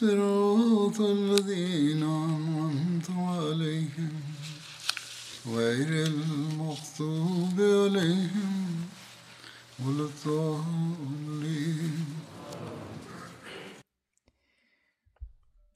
[0.00, 4.20] صراط الذين أنعمت عليهم
[5.46, 8.86] غير المغضوب عليهم
[9.84, 12.06] ولا الضالين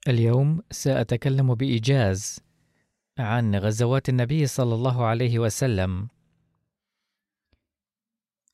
[0.07, 2.39] اليوم سأتكلم بإيجاز
[3.17, 6.07] عن غزوات النبي صلى الله عليه وسلم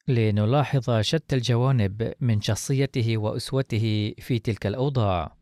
[0.07, 5.40] لنلاحظ شتى الجوانب من شخصيته وأسوته في تلك الأوضاع.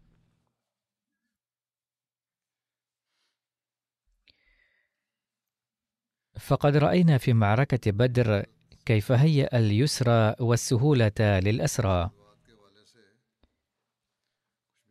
[6.50, 8.45] فقد رأينا في معركة بدر
[8.86, 12.09] كيف هيأ اليسر والسهولة للأسرى.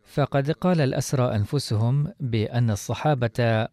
[0.04, 3.68] فقد قال الأسرى أنفسهم بأن الصحابة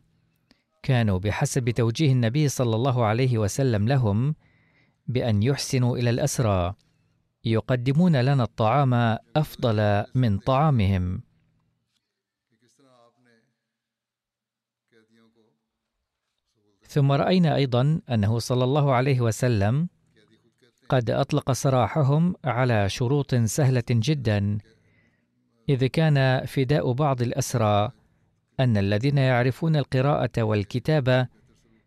[0.84, 4.36] كانوا بحسب توجيه النبي صلى الله عليه وسلم لهم
[5.08, 6.74] بأن يحسنوا إلى الأسرى
[7.44, 8.94] يقدمون لنا الطعام
[9.36, 11.22] أفضل من طعامهم
[16.96, 19.90] ثم رأينا أيضا أنه صلى الله عليه وسلم
[20.90, 24.58] قد أطلق سراحهم على شروط سهلة جدا
[25.70, 27.92] إذ كان فداء بعض الأسرى
[28.60, 31.28] أن الذين يعرفون القراءة والكتابة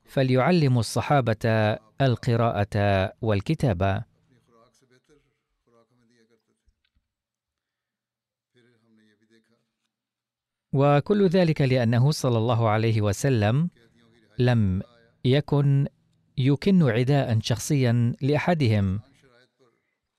[0.05, 4.05] فليعلموا الصحابة القراءة والكتابة.
[10.73, 13.71] وكل ذلك لأنه صلى الله عليه وسلم
[14.39, 14.83] لم
[15.25, 15.87] يكن
[16.39, 19.01] يكن عداء شخصيا لأحدهم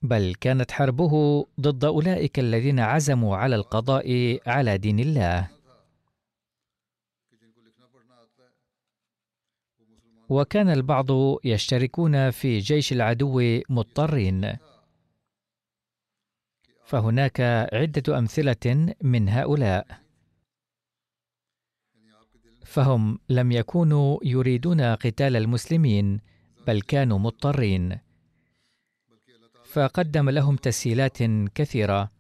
[0.02, 5.50] بل كانت حربه ضد أولئك الذين عزموا على القضاء على دين الله.
[10.30, 11.08] وكان البعض
[11.44, 14.58] يشتركون في جيش العدو مضطرين.
[16.86, 17.42] فهناك
[17.74, 20.09] عدة أمثلة من هؤلاء.
[22.70, 26.20] فهم لم يكونوا يريدون قتال المسلمين
[26.68, 28.00] بل كانوا مضطرين.
[29.66, 31.18] فقدم لهم تسهيلات
[31.56, 32.12] كثيرة.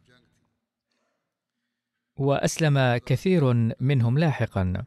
[2.18, 4.86] وأسلم كثير منهم لاحقا.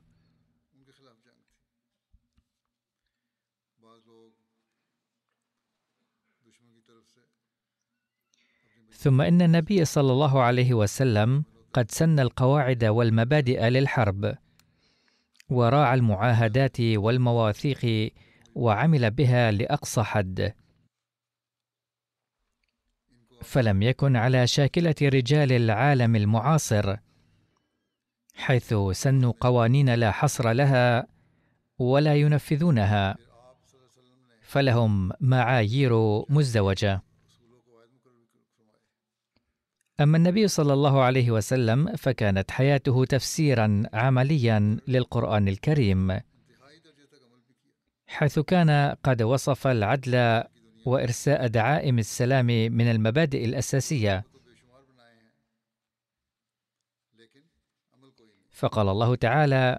[8.90, 14.41] ثم إن النبي صلى الله عليه وسلم قد سن القواعد والمبادئ للحرب.
[15.52, 18.12] وراعى المعاهدات والمواثيق
[18.54, 20.52] وعمل بها لأقصى حد.
[23.42, 26.96] فلم يكن على شاكلة رجال العالم المعاصر
[28.34, 31.06] حيث سنوا قوانين لا حصر لها
[31.78, 33.16] ولا ينفذونها
[34.42, 35.92] فلهم معايير
[36.28, 37.02] مزدوجة.
[40.02, 46.20] أما النبي صلى الله عليه وسلم فكانت حياته تفسيرا عمليا للقرآن الكريم
[48.06, 50.44] حيث كان قد وصف العدل
[50.86, 54.24] وإرساء دعائم السلام من المبادئ الأساسية.
[58.50, 59.78] فقال الله تعالى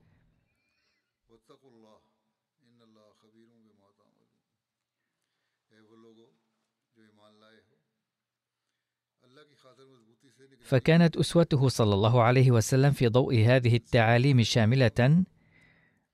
[10.71, 15.23] فكانت أسوته صلى الله عليه وسلم في ضوء هذه التعاليم شاملة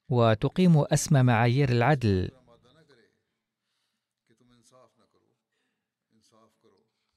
[0.09, 2.31] وتقيم اسمى معايير العدل.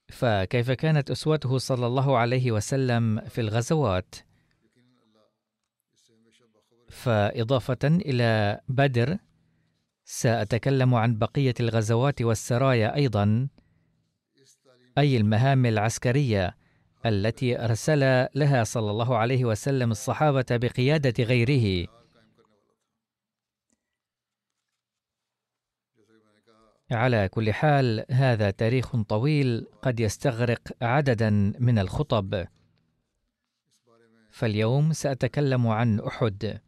[0.08, 4.14] فكيف كانت أسوته صلى الله عليه وسلم في الغزوات؟
[6.88, 9.18] فإضافة إلى بدر
[10.04, 13.48] سأتكلم عن بقية الغزوات والسرايا أيضا
[14.98, 16.59] أي المهام العسكرية.
[17.06, 21.88] التي أرسل لها صلى الله عليه وسلم الصحابة بقيادة غيره.
[26.92, 32.46] على كل حال هذا تاريخ طويل قد يستغرق عددا من الخطب.
[34.30, 36.60] فاليوم سأتكلم عن أحد.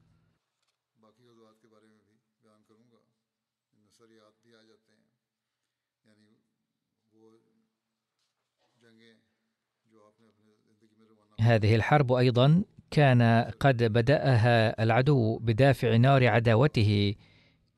[11.43, 17.15] هذه الحرب أيضا كان قد بدأها العدو بدافع نار عداوته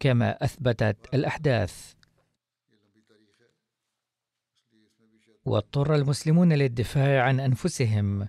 [0.00, 1.94] كما أثبتت الأحداث.
[5.44, 8.28] واضطر المسلمون للدفاع عن أنفسهم.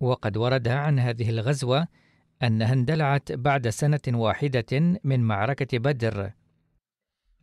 [0.00, 1.88] وقد ورد عن هذه الغزوة
[2.42, 6.32] أنها اندلعت بعد سنة واحدة من معركة بدر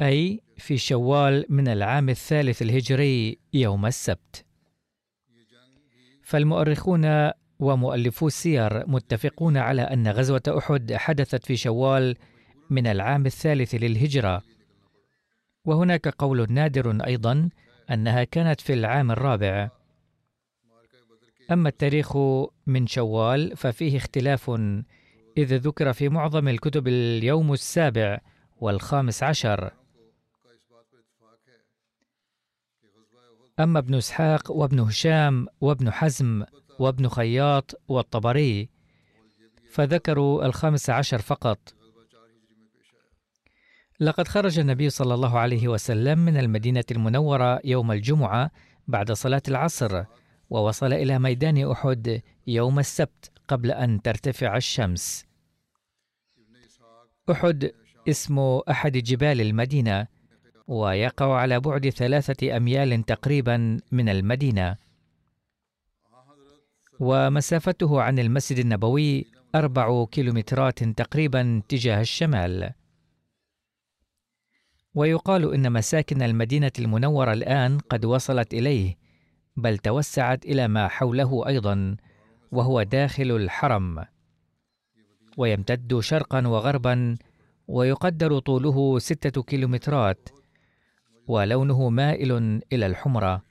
[0.02, 4.46] أي في شوال من العام الثالث الهجري يوم السبت.
[6.24, 12.16] فالمؤرخون ومؤلفو السير متفقون على أن غزوة أحد حدثت في شوال
[12.70, 14.42] من العام الثالث للهجرة.
[15.66, 17.50] وهناك قول نادر أيضا
[17.92, 19.70] أنها كانت في العام الرابع.
[21.52, 22.18] أما التاريخ
[22.68, 24.50] من شوال ففيه اختلاف
[25.38, 28.20] إذ ذكر في معظم الكتب اليوم السابع
[28.62, 29.72] والخامس عشر.
[33.60, 36.44] أما ابن إسحاق وابن هشام وابن حزم
[36.80, 38.70] وابن خياط والطبري
[39.72, 41.74] فذكروا الخامس عشر فقط.
[44.00, 48.52] لقد خرج النبي صلى الله عليه وسلم من المدينة المنورة يوم الجمعة
[48.88, 50.04] بعد صلاة العصر
[50.50, 55.26] ووصل إلى ميدان أحد يوم السبت قبل أن ترتفع الشمس.
[57.32, 57.72] أحد
[58.10, 58.40] اسم
[58.70, 60.08] أحد جبال المدينة.
[60.68, 64.76] ويقع على بعد ثلاثة أميال تقريبا من المدينة.
[67.00, 69.26] ومسافته عن المسجد النبوي
[69.56, 72.72] أربع كيلومترات تقريبا تجاه الشمال.
[74.96, 78.98] ويقال إن مساكن المدينة المنورة الآن قد وصلت إليه
[79.58, 81.98] بل توسعت إلى ما حوله أيضا
[82.52, 84.06] وهو داخل الحرم.
[85.38, 87.18] ويمتد شرقا وغربا
[87.68, 90.30] ويقدر طوله ستة كيلومترات
[91.28, 93.42] ولونه مائل إلى الحمرة.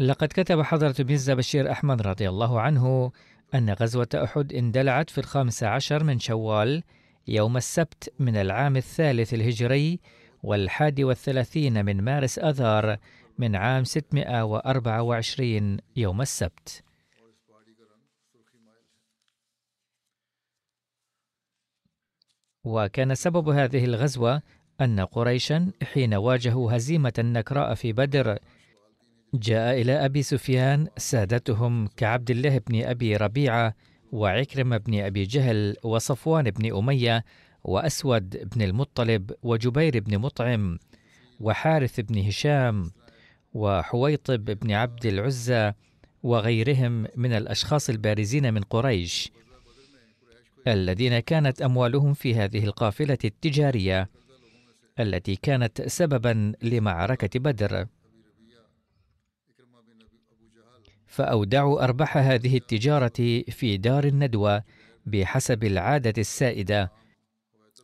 [0.00, 3.12] لقد كتب حضرة ميرزا بشير أحمد رضي الله عنه
[3.54, 6.82] أن غزوة أحد اندلعت في الخامس عشر من شوال
[7.28, 10.00] يوم السبت من العام الثالث الهجري
[10.42, 12.96] والحادي والثلاثين من مارس أذار
[13.38, 16.82] من عام 624 يوم السبت.
[22.64, 24.42] وكان سبب هذه الغزوة
[24.80, 28.38] أن قريشا حين واجهوا هزيمة نكراء في بدر
[29.34, 33.74] جاء إلى أبي سفيان سادتهم كعبد الله بن أبي ربيعة
[34.12, 37.24] وعكرم بن أبي جهل وصفوان بن أمية
[37.64, 40.78] وأسود بن المطلب وجبير بن مطعم
[41.40, 42.90] وحارث بن هشام
[43.54, 45.72] وحويطب بن عبد العزى
[46.22, 49.32] وغيرهم من الأشخاص البارزين من قريش
[50.68, 54.08] الذين كانت أموالهم في هذه القافلة التجارية.
[55.02, 57.86] التي كانت سببا لمعركة بدر.
[61.06, 64.62] فأودعوا أرباح هذه التجارة في دار الندوة
[65.06, 66.92] بحسب العادة السائدة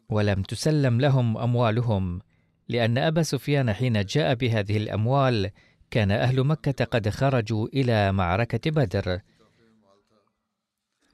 [0.08, 2.20] ولم تسلم لهم أموالهم
[2.68, 5.50] لأن أبا سفيان حين جاء بهذه الأموال
[5.90, 9.20] كان أهل مكة قد خرجوا إلى معركة بدر.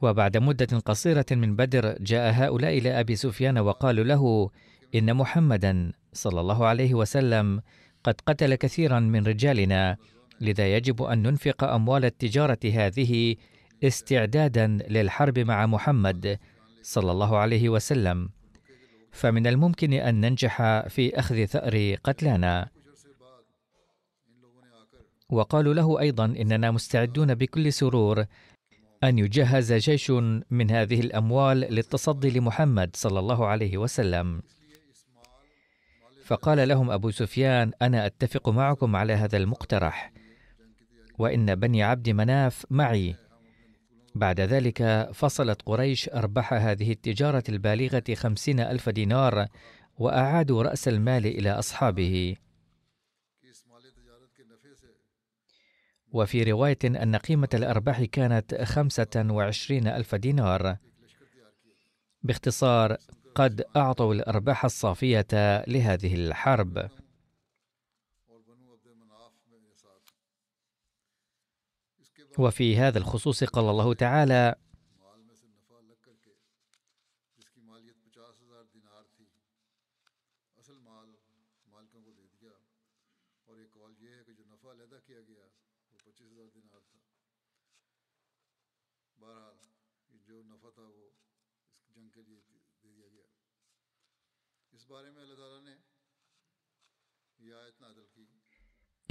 [0.02, 4.50] وبعد مدة قصيرة من بدر جاء هؤلاء إلى أبي سفيان وقالوا له
[4.94, 7.62] إن محمدا صلى الله عليه وسلم
[8.04, 9.96] قد قتل كثيرا من رجالنا
[10.40, 13.36] لذا يجب أن ننفق أموال التجارة هذه
[13.84, 16.38] استعدادا للحرب مع محمد
[16.82, 18.28] صلى الله عليه وسلم.
[19.12, 22.68] فمن الممكن أن ننجح في أخذ ثأر قتلانا.
[25.30, 28.24] وقالوا له أيضا إننا مستعدون بكل سرور
[29.04, 30.10] أن يجهز جيش
[30.50, 34.42] من هذه الأموال للتصدي لمحمد صلى الله عليه وسلم.
[36.24, 40.12] فقال لهم أبو سفيان أنا أتفق معكم على هذا المقترح.
[41.18, 43.14] وإن بني عبد مناف معي.
[44.14, 49.46] بعد ذلك فصلت قريش أرباح هذه التجارة البالغة خمسين ألف دينار
[49.98, 52.36] وأعادوا رأس المال إلى أصحابه.
[56.12, 60.76] وفي رواية أن قيمة الأرباح كانت خمسة وعشرين ألف دينار.
[62.22, 62.96] باختصار
[63.34, 65.26] قد أعطوا الأرباح الصافية
[65.68, 66.90] لهذه الحرب.
[72.38, 74.54] وفي هذا الخصوص قال الله تعالى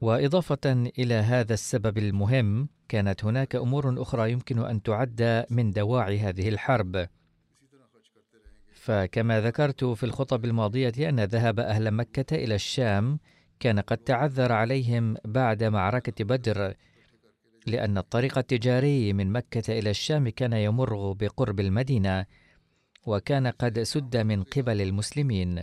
[0.00, 6.48] وإضافة إلى هذا السبب المهم كانت هناك أمور أخرى يمكن أن تعد من دواعي هذه
[6.48, 7.08] الحرب.
[8.72, 13.18] فكما ذكرت في الخطب الماضية أن ذهاب أهل مكة إلى الشام
[13.60, 16.74] كان قد تعذر عليهم بعد معركة بدر
[17.66, 22.26] لأن الطريق التجاري من مكة إلى الشام كان يمر بقرب المدينة
[23.06, 25.62] وكان قد سد من قبل المسلمين.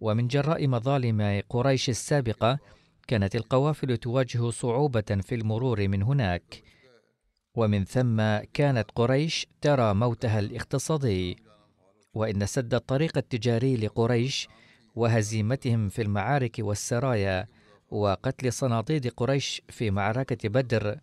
[0.00, 2.58] ومن جراء مظالم قريش السابقة
[3.06, 6.62] كانت القوافل تواجه صعوبة في المرور من هناك.
[7.54, 8.16] ومن ثم
[8.54, 11.36] كانت قريش ترى موتها الاقتصادي.
[12.14, 14.48] وإن سد الطريق التجاري لقريش
[14.94, 17.46] وهزيمتهم في المعارك والسرايا
[17.90, 20.98] وقتل صناديد قريش في معركة بدر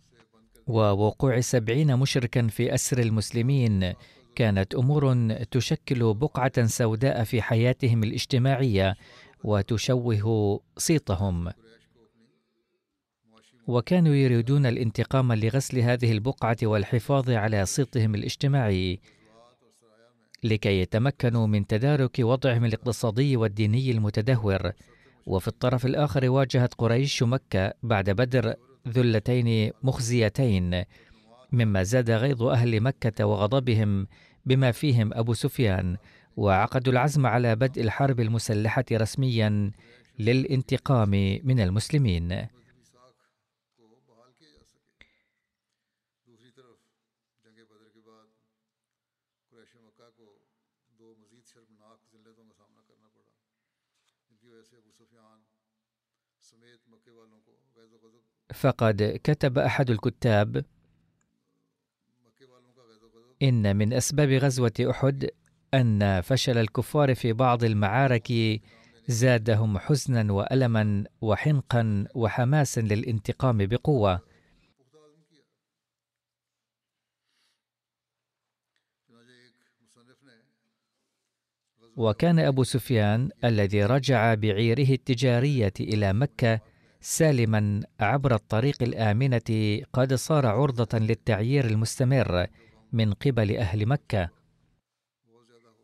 [0.68, 3.94] ووقوع سبعين مشركا في أسر المسلمين
[4.36, 8.96] كانت أمور تشكل بقعة سوداء في حياتهم الاجتماعية
[9.44, 11.52] وتشوه صيتهم.
[13.68, 19.00] وكانوا يريدون الانتقام لغسل هذه البقعة والحفاظ على صيتهم الاجتماعي
[20.44, 24.72] لكي يتمكنوا من تدارك وضعهم الاقتصادي والديني المتدهور.
[25.26, 28.54] وفي الطرف الآخر واجهت قريش مكة بعد بدر
[28.88, 30.84] ذلتين مخزيتين
[31.52, 34.08] مما زاد غيظ أهل مكة وغضبهم
[34.46, 35.98] بما فيهم أبو سفيان
[36.38, 39.72] وعقدوا العزم على بدء الحرب المسلحة رسميا
[40.20, 41.10] للانتقام
[41.44, 42.48] من المسلمين.
[58.54, 60.66] فقد كتب أحد الكتاب
[63.44, 65.30] إن من أسباب غزوة أحد
[65.74, 68.34] أن فشل الكفار في بعض المعارك
[69.08, 74.33] زادهم حزنا وألما وحنقا وحماسا للانتقام بقوة.
[81.98, 86.60] وكان أبو سفيان الذي رجع بعيره التجارية إلى مكة
[87.02, 92.48] سالما عبر الطريق الآمنة قد صار عرضة للتعيير المستمر
[92.94, 94.30] من قبل أهل مكة.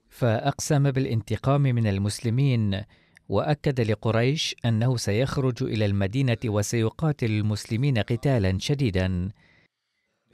[0.09, 2.81] فأقسم بالانتقام من المسلمين
[3.29, 9.29] وأكد لقريش أنه سيخرج إلى المدينة وسيقاتل المسلمين قتالا شديدا.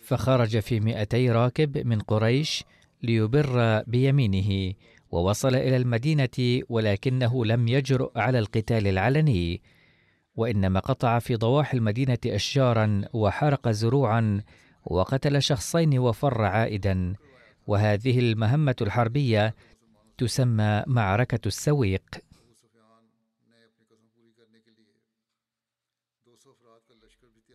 [0.02, 2.64] فخرج في مئتي راكب من قريش
[3.04, 4.74] ليبر بيمينه.
[5.16, 9.62] ووصل إلى المدينة ولكنه لم يجرؤ على القتال العلني
[10.36, 14.42] وإنما قطع في ضواحي المدينة أشجارا وحرق زروعا
[14.86, 17.14] وقتل شخصين وفر عائدا
[17.68, 19.56] وهذه المهمة الحربية
[20.18, 22.06] تسمى معركة السويق.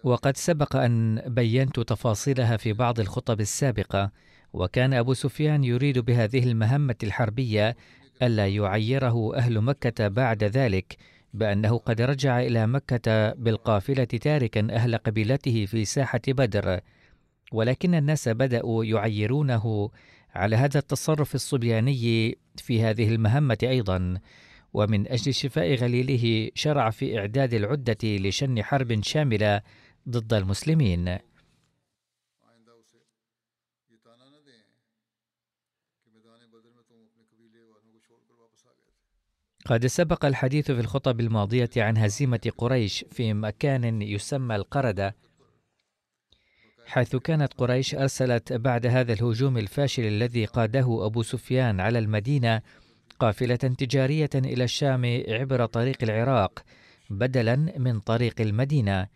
[0.05, 4.13] وقد سبق أن بينت تفاصيلها في بعض الخطب السابقة
[4.53, 7.77] وكان أبو سفيان يريد بهذه المهمة الحربية
[8.23, 10.97] ألا يعيره أهل مكة بعد ذلك
[11.35, 16.81] بأنه قد رجع إلى مكة بالقافلة تاركا أهل قبيلته في ساحة بدر.
[17.53, 19.91] ولكن الناس بدأوا يعيرونه
[20.35, 24.19] على هذا التصرف الصبياني في هذه المهمة أيضا.
[24.73, 29.63] ومن أجل شفاء غليله شرع في إعداد العدة لشن حرب شاملة
[30.09, 31.19] ضد المسلمين.
[39.67, 45.17] قد سبق الحديث في الخطب الماضية عن هزيمة قريش في مكان يسمى القردة
[46.87, 52.63] حيث كانت قريش أرسلت بعد هذا الهجوم الفاشل الذي قاده أبو سفيان على المدينة
[53.21, 56.65] قافلة تجارية إلى الشام عبر طريق العراق
[57.11, 59.07] بدلا من طريق المدينة.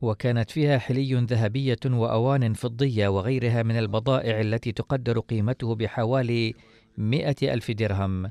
[0.00, 6.54] وكانت فيها حلي ذهبية وأوان فضية وغيرها من البضائع التي تقدر قيمته بحوالي
[6.98, 8.30] مئة ألف درهم.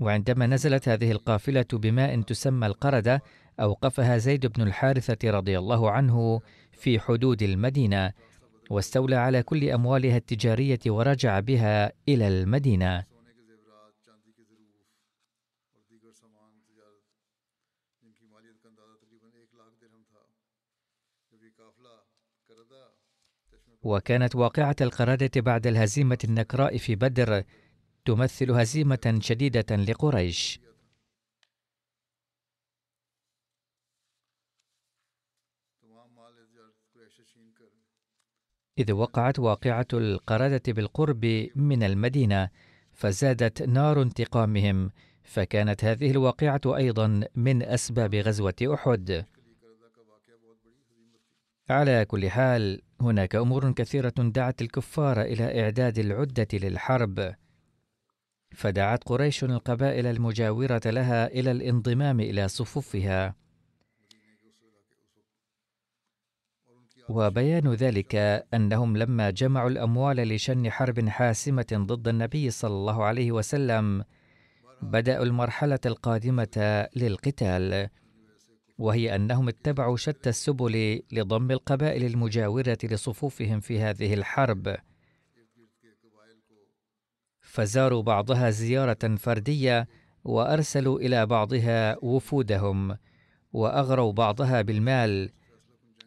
[0.00, 3.22] وعندما نزلت هذه القافلة بماء تسمى القردة
[3.60, 6.40] أوقفها زيد بن الحارثة رضي الله عنه
[6.72, 8.12] في حدود المدينة
[8.70, 13.04] واستولى على كل أموالها التجارية ورجع بها إلى المدينة.
[23.82, 27.44] وكانت واقعة القردة بعد الهزيمة النكراء في بدر
[28.04, 30.60] تمثل هزيمة شديدة لقريش.
[38.78, 42.50] إذ وقعت واقعة القردة بالقرب من المدينة
[42.92, 44.90] فزادت نار انتقامهم
[45.22, 49.26] فكانت هذه الواقعة أيضا من أسباب غزوة أحد.
[51.70, 57.34] على كل حال هناك أمور كثيرة دعت الكفار إلى إعداد العدة للحرب.
[58.54, 63.34] فدعت قريش القبائل المجاورة لها إلى الانضمام إلى صفوفها.
[67.08, 68.14] وبيان ذلك
[68.54, 74.04] أنهم لما جمعوا الأموال لشن حرب حاسمة ضد النبي صلى الله عليه وسلم
[74.82, 77.88] بدأوا المرحلة القادمة للقتال
[78.78, 84.76] وهي أنهم اتبعوا شتى السبل لضم القبائل المجاورة لصفوفهم في هذه الحرب.
[87.54, 89.88] فزاروا بعضها زيارة فردية
[90.24, 92.96] وأرسلوا إلى بعضها وفودهم
[93.52, 95.30] وأغروا بعضها بالمال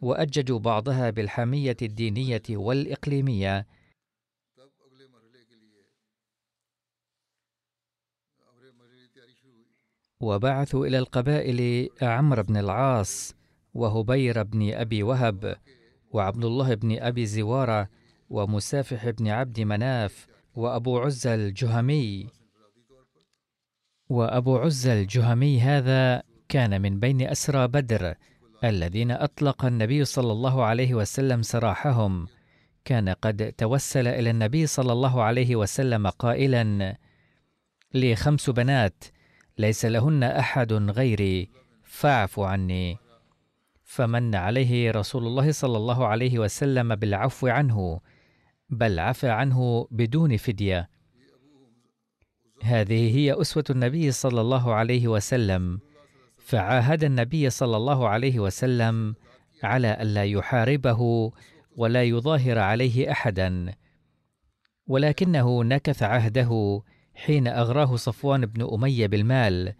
[0.02, 3.66] وأججوا بعضها بالحمية الدينية والإقليمية.
[10.20, 13.34] وبعثوا إلى القبائل عمرو بن العاص
[13.74, 15.56] وهبير بن أبي وهب
[16.10, 17.88] وعبد الله بن أبي زوارة
[18.30, 22.26] ومسافح بن عبد مناف وأبو عزة الجهمي.
[24.08, 28.14] وأبو عزة الجهمي هذا كان من بين أسرى بدر
[28.64, 32.26] الذين أطلق النبي صلى الله عليه وسلم سراحهم.
[32.84, 36.96] كان قد توسل إلى النبي صلى الله عليه وسلم قائلا
[37.94, 39.04] لي خمس بنات
[39.58, 41.50] ليس لهن أحد غيري
[41.84, 42.98] فاعف عني.
[43.84, 48.00] فمن عليه رسول الله صلى الله عليه وسلم بالعفو عنه.
[48.70, 50.90] بل عفى عنه بدون فدية.
[52.62, 55.80] هذه هي أسوة النبي صلى الله عليه وسلم.
[56.38, 59.14] فعاهد النبي صلى الله عليه وسلم
[59.62, 61.32] على الا يحاربه
[61.76, 63.74] ولا يظاهر عليه أحدا.
[64.86, 66.82] ولكنه نكث عهده
[67.14, 69.74] حين أغراه صفوان بن أمية بالمال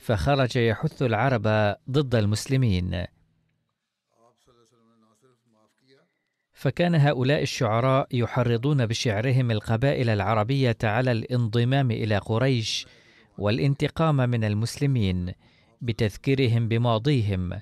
[0.00, 3.04] فخرج يحث العرب ضد المسلمين.
[6.54, 12.86] فكان هؤلاء الشعراء يحرضون بشعرهم القبائل العربية على الانضمام إلى قريش
[13.38, 15.32] والانتقام من المسلمين
[15.80, 17.60] بتذكيرهم بماضيهم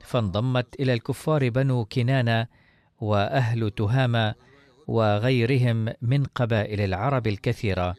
[0.00, 2.46] فانضمت إلى الكفار بنو كنانة
[3.00, 4.34] وأهل تهامة
[4.86, 7.94] وغيرهم من قبائل العرب الكثيرة.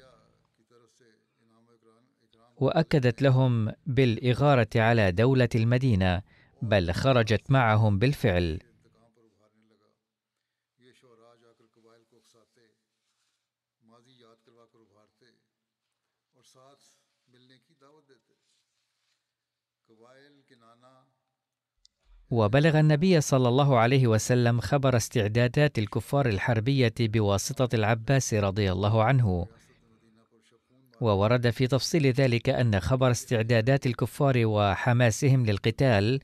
[2.58, 6.22] وأكدت لهم بالإغارة على دولة المدينة
[6.62, 8.60] بل خرجت معهم بالفعل.
[22.32, 29.48] وبلغ النبي صلى الله عليه وسلم خبر استعدادات الكفار الحربية بواسطة العباس رضي الله عنه.
[31.02, 36.20] وورد في تفصيل ذلك أن خبر استعدادات الكفار وحماسهم للقتال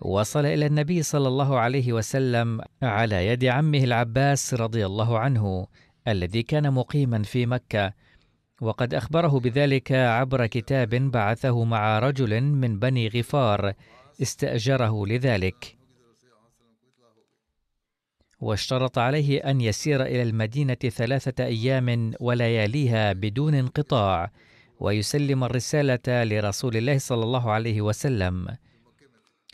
[0.00, 5.66] وصل إلى النبي صلى الله عليه وسلم على يد عمه العباس رضي الله عنه
[6.08, 7.92] الذي كان مقيما في مكة.
[8.60, 13.72] وقد أخبره بذلك عبر كتاب بعثه مع رجل من بني غفار
[14.22, 15.76] استأجره لذلك.
[18.40, 24.30] واشترط عليه أن يسير إلى المدينة ثلاثة أيام ولياليها بدون انقطاع
[24.80, 28.56] ويسلم الرسالة لرسول الله صلى الله عليه وسلم.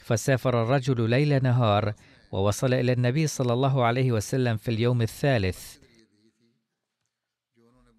[0.02, 1.94] فسافر الرجل ليل نهار
[2.32, 5.76] ووصل إلى النبي صلى الله عليه وسلم في اليوم الثالث.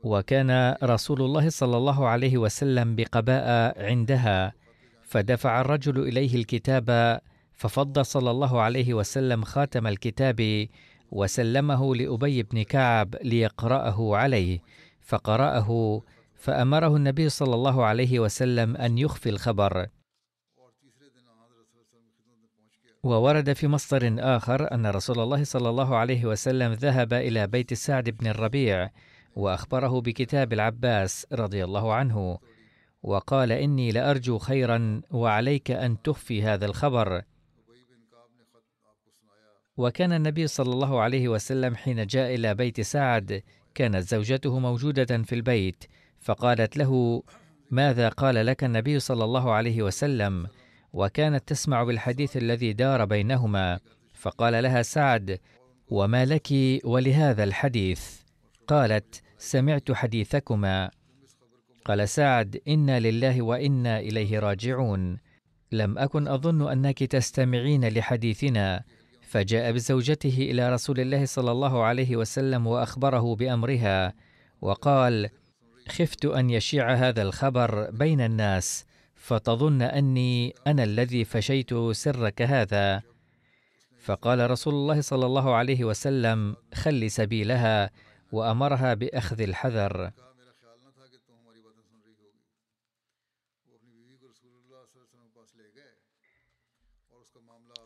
[0.04, 4.59] وكان رسول الله صلى الله عليه وسلم بقباء عندها.
[5.10, 7.20] فدفع الرجل إليه الكتاب
[7.54, 10.68] ففض صلى الله عليه وسلم خاتم الكتاب
[11.12, 14.60] وسلمه لأبي بن كعب ليقرأه عليه
[15.02, 16.02] فقرأه
[16.36, 19.88] فأمره النبي صلى الله عليه وسلم أن يخفي الخبر.
[23.04, 28.10] وورد في مصدر آخر أن رسول الله صلى الله عليه وسلم ذهب إلى بيت سعد
[28.10, 28.90] بن الربيع
[29.36, 32.40] وأخبره بكتاب العباس رضي الله عنه.
[33.04, 37.22] وقال إني لأرجو خيرا وعليك أن تخفي هذا الخبر.
[39.78, 43.44] وكان النبي صلى الله عليه وسلم حين جاء إلى بيت سعد
[43.76, 45.84] كانت زوجته موجودة في البيت
[46.20, 47.24] فقالت له
[47.72, 50.48] ماذا قال لك النبي صلى الله عليه وسلم؟
[50.94, 53.80] وكانت تسمع بالحديث الذي دار بينهما.
[54.14, 55.40] فقال لها سعد
[55.88, 56.48] وما لك
[56.84, 58.22] ولهذا الحديث؟
[58.68, 60.92] قالت سمعت حديثكما.
[61.90, 65.18] قال سعد إنا لله وإنا إليه راجعون.
[65.72, 68.84] لم أكن أظن أنك تستمعين لحديثنا
[69.22, 74.14] فجاء بزوجته إلى رسول الله صلى الله عليه وسلم وأخبره بأمرها
[74.62, 75.30] وقال
[75.88, 83.02] خفت أن يشيع هذا الخبر بين الناس فتظن أني أنا الذي فشيت سرك هذا.
[84.00, 87.90] فقال رسول الله صلى الله عليه وسلم خل سبيلها
[88.32, 90.12] وأمرها بأخذ الحذر.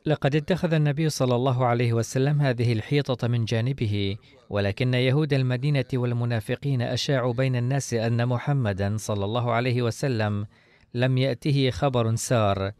[0.06, 4.18] لقد اتخذ النبي صلى الله عليه وسلم هذه الحيطة من جانبه،
[4.50, 10.46] ولكن يهود المدينة والمنافقين أشاعوا بين الناس أن محمدا صلى الله عليه وسلم
[10.94, 12.72] لم يأته خبر سار،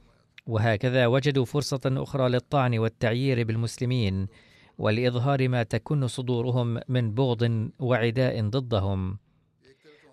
[0.48, 4.28] وهكذا وجدوا فرصة أخرى للطعن والتعيير بالمسلمين،
[4.78, 9.18] ولإظهار ما تكن صدورهم من بغض وعداء ضدهم.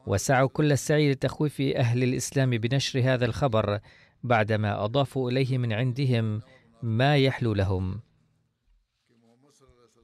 [0.07, 3.79] وسعوا كل السعي لتخويف أهل الإسلام بنشر هذا الخبر
[4.23, 6.41] بعدما أضافوا إليه من عندهم
[6.83, 8.01] ما يحلو لهم.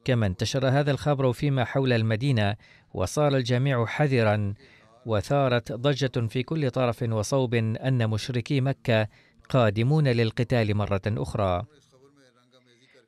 [0.05, 2.57] كما انتشر هذا الخبر فيما حول المدينة
[2.95, 4.55] وصار الجميع حذرا
[5.07, 9.09] وثارت ضجة في كل طرف وصوب أن مشركي مكة
[9.49, 11.63] قادمون للقتال مرة أخرى.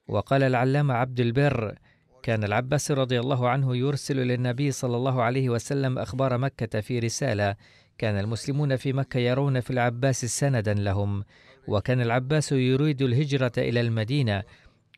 [0.09, 1.78] وقال العلامة عبد البر
[2.22, 7.57] كان العباس رضي الله عنه يرسل للنبي صلى الله عليه وسلم أخبار مكة في رسالة.
[7.98, 11.24] كان المسلمون في مكة يرون في العباس سندا لهم.
[11.68, 14.42] وكان العباس يريد الهجرة إلى المدينة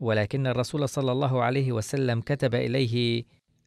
[0.00, 3.24] ولكن الرسول صلى الله عليه وسلم كتب إليه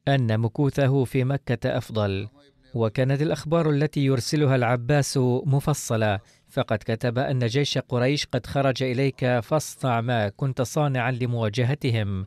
[0.07, 2.27] أن مكوثه في مكة أفضل.
[2.73, 10.01] وكانت الأخبار التي يرسلها العباس مفصلة فقد كتب أن جيش قريش قد خرج إليك فاصنع
[10.01, 12.25] ما كنت صانعا لمواجهتهم.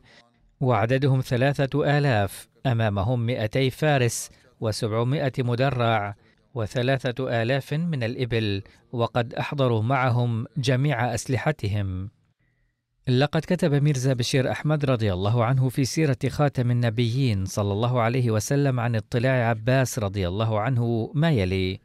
[0.61, 6.15] وعددهم ثلاثة آلاف أمامهم مئتي فارس وسبعمائة مدرع.
[6.53, 12.09] وثلاثة آلاف من الإبل وقد أحضروا معهم جميع أسلحتهم.
[13.07, 18.31] لقد كتب ميرزا بشير أحمد رضي الله عنه في سيرة خاتم النبيين صلى الله عليه
[18.31, 21.79] وسلم عن اطلاع عباس رضي الله عنه ما يلي.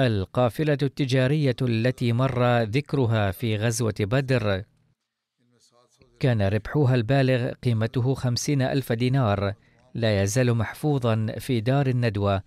[0.00, 4.62] القافلة التجارية التي مر ذكرها في غزوة بدر
[6.20, 9.54] كان ربحها البالغ قيمته خمسين ألف دينار.
[9.94, 12.42] لا يزال محفوظا في دار الندوة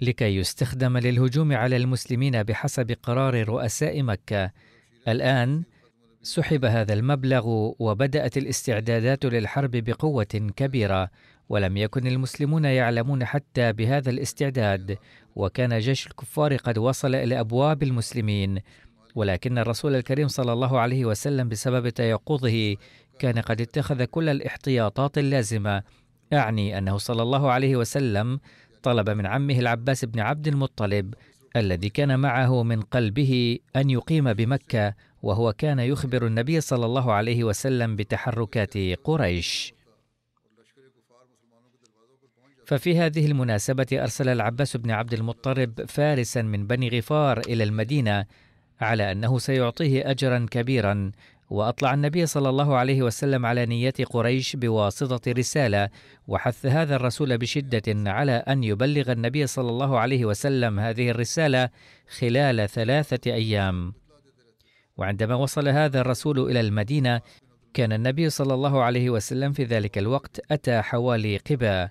[0.00, 4.50] لكي يستخدم للهجوم على المسلمين بحسب قرار رؤساء مكة.
[5.08, 5.62] الآن
[6.22, 11.10] سحب هذا المبلغ وبدأت الاستعدادات للحرب بقوة كبيرة،
[11.48, 14.98] ولم يكن المسلمون يعلمون حتى بهذا الاستعداد،
[15.36, 18.58] وكان جيش الكفار قد وصل إلى أبواب المسلمين،
[19.14, 22.76] ولكن الرسول الكريم صلى الله عليه وسلم بسبب تيقظه
[23.18, 25.82] كان قد اتخذ كل الاحتياطات اللازمة
[26.32, 28.40] أعني أنه صلى الله عليه وسلم
[28.82, 31.14] طلب من عمه العباس بن عبد المطلب
[31.56, 37.44] الذي كان معه من قلبه أن يقيم بمكة وهو كان يخبر النبي صلى الله عليه
[37.44, 39.74] وسلم بتحركات قريش.
[42.66, 48.26] ففي هذه المناسبة أرسل العباس بن عبد المطلب فارسا من بني غفار إلى المدينة
[48.80, 51.12] على أنه سيعطيه أجرا كبيرا
[51.50, 55.88] وأطلع النبي صلى الله عليه وسلم على نيات قريش بواسطة رسالة
[56.26, 61.70] وحث هذا الرسول بشدة على أن يبلغ النبي صلى الله عليه وسلم هذه الرسالة
[62.18, 63.92] خلال ثلاثة أيام.
[64.96, 67.20] وعندما وصل هذا الرسول إلى المدينة
[67.74, 71.88] كان النبي صلى الله عليه وسلم في ذلك الوقت أتى حوالي قبا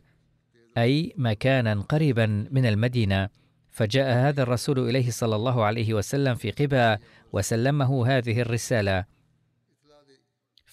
[0.78, 3.30] أي مكانا قريبا من المدينة.
[3.72, 9.17] فجاء هذا الرسول إليه صلى الله عليه وسلم في قبى وسلمه هذه الرسالة.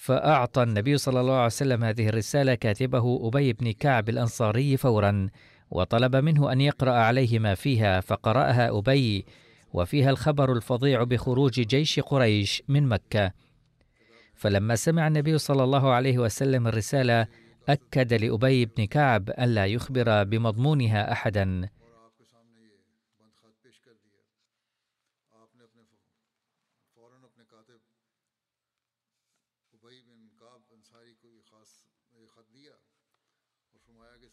[0.04, 5.28] فأعطى النبي صلى الله عليه وسلم هذه الرسالة كاتبه أبي بن كعب الأنصاري فورا
[5.70, 9.24] وطلب منه أن يقرأ عليه ما فيها فقرأها أبي
[9.72, 13.32] وفيها الخبر الفظيع بخروج جيش قريش من مكة.
[14.34, 17.26] فلما سمع النبي صلى الله عليه وسلم الرسالة
[17.68, 21.68] أكد لأبي بن كعب ألا يخبر بمضمونها أحدا.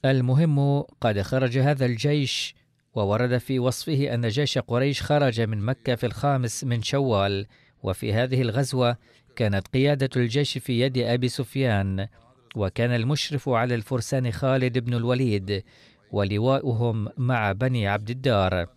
[0.05, 2.55] المهم قد خرج هذا الجيش
[2.93, 7.47] وورد في وصفه أن جيش قريش خرج من مكة في الخامس من شوال
[7.83, 8.97] وفي هذه الغزوة
[9.35, 12.07] كانت قيادة الجيش في يد أبي سفيان
[12.55, 15.63] وكان المشرف على الفرسان خالد بن الوليد
[16.11, 18.67] ولواؤهم مع بني عبد الدار.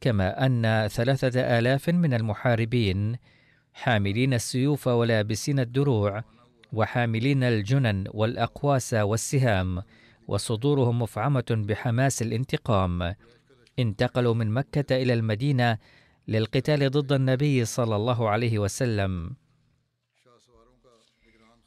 [0.00, 3.16] كما أن ثلاثة آلاف من المحاربين
[3.72, 6.24] حاملين السيوف ولابسين الدروع
[6.72, 9.82] وحاملين الجنن والأقواس والسهام
[10.28, 13.14] وصدورهم مفعمة بحماس الانتقام.
[13.78, 15.78] انتقلوا من مكة إلى المدينة
[16.28, 19.36] للقتال ضد النبي صلى الله عليه وسلم.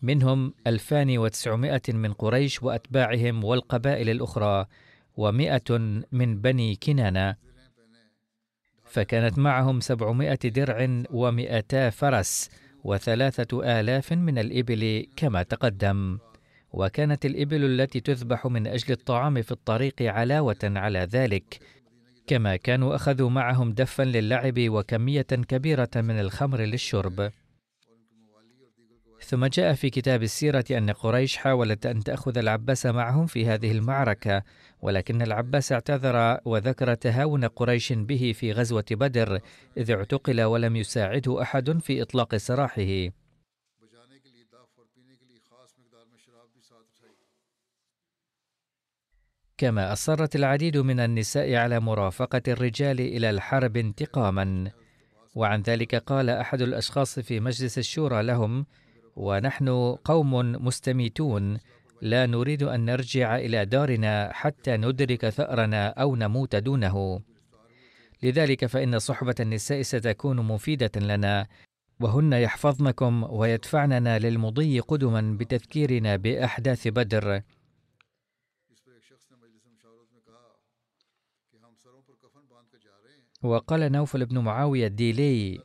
[0.01, 4.65] منهم ألفان وتسعمائة من قريش وأتباعهم والقبائل الأخرى
[5.17, 5.77] ومائة
[6.11, 7.35] من بني كنانة.
[8.85, 12.49] فكانت معهم سبعمائة درع ومائتا فرس
[12.83, 16.19] وثلاثة آلاف من الإبل كما تقدم.
[16.73, 21.59] وكانت الإبل التي تذبح من أجل الطعام في الطريق علاوة على ذلك
[22.27, 27.31] كما كانوا أخذوا معهم دفا للعب وكمية كبيرة من الخمر للشرب.
[29.23, 34.43] ثم جاء في كتاب السيرة أن قريش حاولت أن تأخذ العباس معهم في هذه المعركة
[34.81, 39.39] ولكن العباس اعتذر وذكر تهاون قريش به في غزوة بدر
[39.77, 43.20] إذ اعتقل ولم يساعده أحد في إطلاق سراحه.
[49.61, 54.71] كما أصرت العديد من النساء على مرافقة الرجال إلى الحرب انتقاما.
[55.35, 58.65] وعن ذلك قال أحد الأشخاص في مجلس الشورى لهم
[59.15, 60.33] ونحن قوم
[60.65, 61.57] مستميتون
[62.01, 67.21] لا نريد أن نرجع إلى دارنا حتى ندرك ثأرنا أو نموت دونه.
[68.23, 71.47] لذلك فإن صحبة النساء ستكون مفيدة لنا
[71.99, 77.41] وهن يحفظنكم ويدفعننا للمضي قدما بتذكيرنا بأحداث بدر.
[83.43, 85.59] وقال نوفل بن معاوية الديلي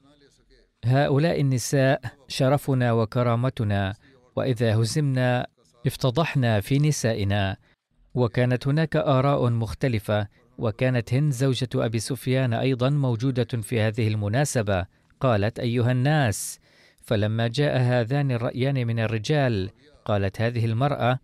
[0.84, 3.94] هؤلاء النساء شرفنا وكرامتنا
[4.36, 5.46] وإذا هزمنا
[5.86, 7.56] افتضحنا في نسائنا.
[8.14, 14.86] وكانت هناك آراء مختلفة وكانت هند زوجة أبي سفيان أيضا موجودة في هذه المناسبة.
[15.20, 16.60] قالت أيها الناس
[17.02, 19.70] فلما جاء هذان الرأيان من الرجال
[20.04, 21.18] قالت هذه المرأة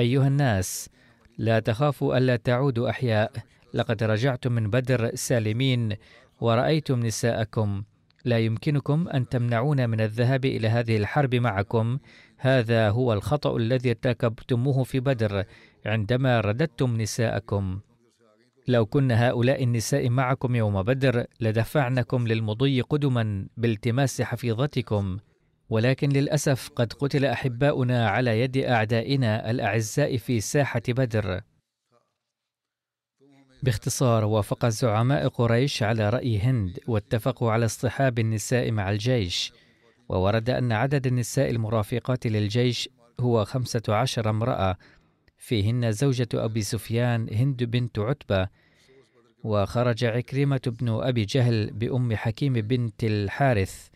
[0.00, 0.90] أيها الناس
[1.38, 3.32] لا تخافوا ألا تعودوا أحياء
[3.74, 5.96] لقد رجعتم من بدر سالمين
[6.40, 7.82] ورأيتم نساءكم.
[8.24, 11.98] لا يمكنكم أن تمنعونا من الذهاب إلى هذه الحرب معكم.
[12.38, 15.44] هذا هو الخطأ الذي ارتكبتموه في بدر
[15.86, 17.80] عندما رددتم نساءكم.
[18.68, 25.18] لو كن هؤلاء النساء معكم يوم بدر لدفعنكم للمضي قدما بالتماس حفيظتكم.
[25.70, 31.40] ولكن للأسف قد قتل أحباؤنا على يد أعدائنا الأعزاء في ساحة بدر.
[33.62, 39.52] باختصار وافق زعماء قريش على رأي هند واتفقوا على اصطحاب النساء مع الجيش.
[40.08, 42.88] وورد أن عدد النساء المرافقات للجيش
[43.20, 44.76] هو خمسة عشر امرأة.
[45.38, 48.48] فيهن زوجة أبي سفيان هند بنت عتبة.
[49.44, 53.88] وخرج عكرمة بن أبي جهل بأم حكيم بنت الحارث.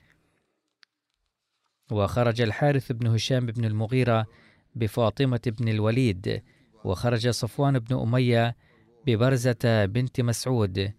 [1.90, 4.26] وخرج الحارث بن هشام بن المغيرة
[4.74, 6.42] بفاطمة بن الوليد.
[6.84, 8.56] وخرج صفوان بن أمية
[9.06, 10.92] ببرزة بنت مسعود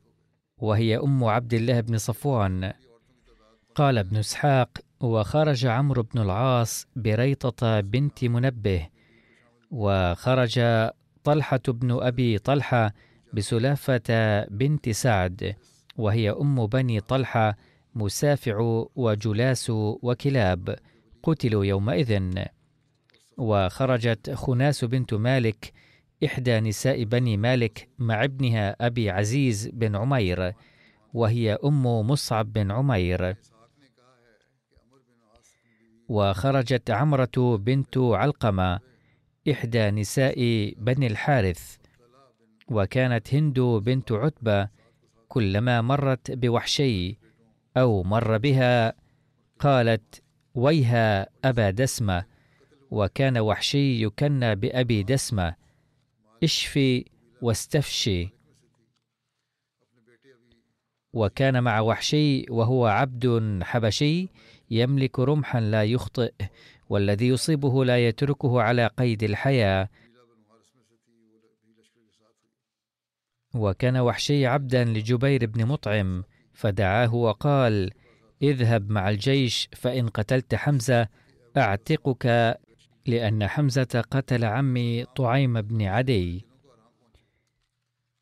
[0.57, 2.73] وهي أم عبد الله بن صفوان.
[3.75, 8.87] قال ابن إسحاق وخرج عمرو بن العاص بريطة بنت منبه
[9.71, 10.61] وخرج
[11.23, 12.93] طلحة بن أبي طلحة
[13.33, 15.55] بسلافة بنت سعد
[15.97, 17.57] وهي أم بني طلحة
[17.95, 20.75] مسافع وجلاس وكلاب
[21.23, 22.21] قتلوا يومئذ.
[23.37, 25.73] وخرجت خناس بنت مالك
[26.25, 30.53] إحدى نساء بني مالك مع ابنها أبي عزيز بن عمير
[31.13, 33.35] وهي أم مصعب بن عمير.
[36.09, 38.79] وخرجت عمرة بنت علقمة
[39.51, 40.35] إحدى نساء
[40.77, 41.77] بني الحارث.
[42.67, 44.69] وكانت هند بنت عتبة
[45.27, 47.17] كلما مرت بوحشي
[47.77, 48.93] أو مر بها
[49.59, 50.21] قالت
[50.55, 52.25] ويها أبا دسمة.
[52.91, 55.62] وكان وحشي يكنى بأبي دسمة.
[56.43, 57.05] اشفي
[57.41, 58.29] واستفشي.
[61.13, 64.29] وكان مع وحشي وهو عبد حبشي
[64.71, 66.33] يملك رمحا لا يخطئ
[66.89, 69.89] والذي يصيبه لا يتركه على قيد الحياة.
[73.55, 77.91] وكان وحشي عبدا لجبير بن مطعم فدعاه وقال
[78.41, 81.07] اذهب مع الجيش فإن قتلت حمزة
[81.57, 82.57] أعتقك
[83.05, 86.45] لأن حمزة قتل عمي طعيم بن عدي.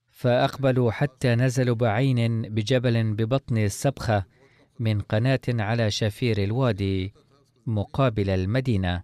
[0.10, 4.26] فأقبلوا حتى نزلوا بعين بجبل ببطن السبخة
[4.80, 7.14] من قناة على شفير الوادي
[7.66, 9.04] مقابل المدينة.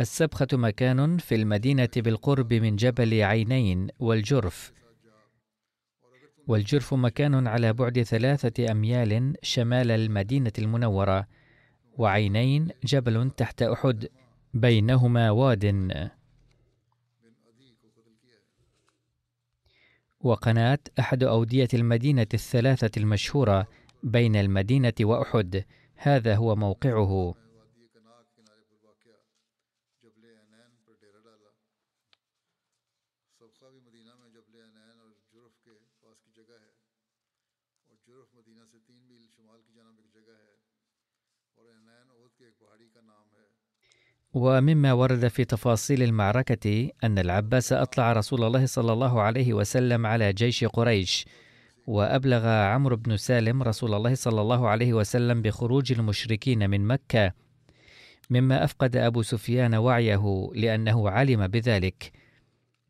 [0.00, 4.72] السبخة مكان في المدينة بالقرب من جبل عينين والجرف.
[6.46, 11.26] والجرف مكان على بعد ثلاثة أميال شمال المدينة المنورة.
[11.98, 14.08] وعينين جبل تحت أحد
[14.54, 15.64] بينهما واد.
[20.20, 23.66] وقناة أحد أودية المدينة الثلاثة المشهورة
[24.02, 25.64] بين المدينة وأحد.
[25.96, 27.34] هذا هو موقعه.
[44.34, 50.32] ومما ورد في تفاصيل المعركة أن العباس أطلع رسول الله صلى الله عليه وسلم على
[50.32, 51.26] جيش قريش
[51.86, 57.32] وأبلغ عمرو بن سالم رسول الله صلى الله عليه وسلم بخروج المشركين من مكة
[58.30, 62.12] مما أفقد أبو سفيان وعيه لأنه علم بذلك.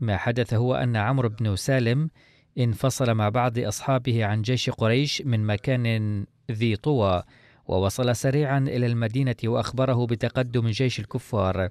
[0.00, 2.10] ما حدث هو أن عمرو بن سالم
[2.58, 7.22] انفصل مع بعض أصحابه عن جيش قريش من مكان ذي طوى.
[7.72, 11.68] ووصل سريعا إلى المدينة وأخبره بتقدم جيش الكفار.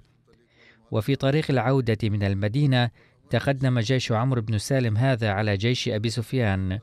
[0.92, 2.90] وفي طريق العودة من المدينة
[3.30, 6.80] تقدم جيش عمرو بن سالم هذا على جيش أبي سفيان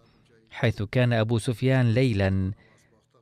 [0.50, 2.52] حيث كان أبو سفيان ليلا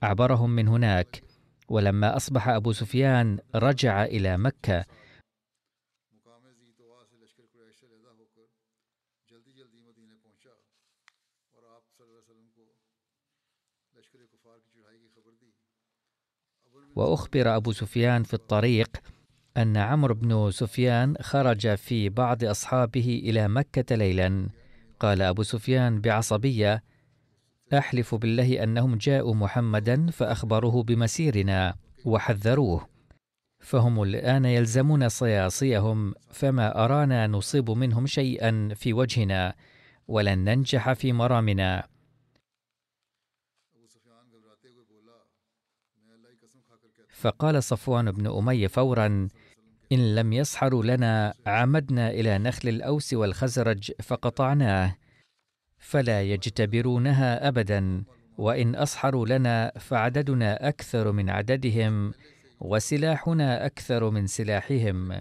[0.03, 1.23] أعبرهم من هناك.
[1.69, 4.85] ولما أصبح أبو سفيان رجع إلى مكة
[16.97, 18.97] وأخبر أبو سفيان في الطريق
[19.57, 24.49] أن عمرو بن سفيان خرج في بعض أصحابه إلى مكة ليلا.
[25.01, 26.83] قال أبو سفيان بعصبية
[27.75, 32.89] أحلف بالله أنهم جاءوا محمدا فأخبروه بمسيرنا وحذروه.
[33.61, 39.55] فهم الآن يلزمون صياصيهم فما أرانا نصيب منهم شيئا في وجهنا
[40.09, 41.96] ولن ننجح في مرامنا.
[47.17, 49.29] فقال صفوان بن أمية فورا
[49.93, 54.97] إن لم يسحروا لنا عمدنا إلى نخل الأوس والخزرج فقطعناه
[55.79, 58.05] فلا يجتبرونها أبدا
[58.39, 62.13] وإن أسحروا لنا فعددنا أكثر من عددهم
[62.61, 65.21] وسلاحنا أكثر من سلاحهم